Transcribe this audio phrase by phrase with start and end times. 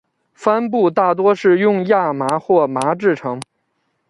[0.33, 3.39] 帆布大多是用亚麻或麻制成。